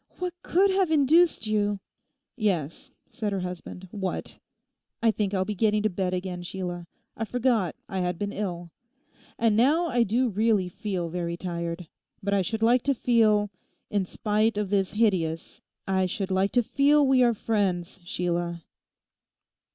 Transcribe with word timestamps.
What 0.17 0.33
could 0.41 0.71
have 0.71 0.89
induced 0.89 1.45
you....?' 1.45 1.79
'Yes,' 2.35 2.89
said 3.07 3.31
her 3.31 3.41
husband, 3.41 3.87
'what! 3.91 4.39
I 5.03 5.11
think 5.11 5.31
I'll 5.31 5.45
be 5.45 5.53
getting 5.53 5.83
to 5.83 5.91
bed 5.91 6.11
again, 6.11 6.41
Sheila; 6.41 6.87
I 7.15 7.23
forgot 7.23 7.75
I 7.87 7.99
had 7.99 8.17
been 8.17 8.31
ill. 8.31 8.71
And 9.37 9.55
now 9.55 9.85
I 9.89 10.01
do 10.01 10.27
really 10.29 10.69
feel 10.69 11.09
very 11.11 11.37
tired. 11.37 11.87
But 12.23 12.33
I 12.33 12.41
should 12.41 12.63
like 12.63 12.81
to 12.85 12.95
feel—in 12.95 14.05
spite 14.07 14.57
of 14.57 14.71
this 14.71 14.93
hideous—I 14.93 16.07
should 16.07 16.31
like 16.31 16.51
to 16.53 16.63
feel 16.63 17.05
we 17.05 17.21
are 17.21 17.35
friends, 17.35 17.99
Sheila. 18.03 18.63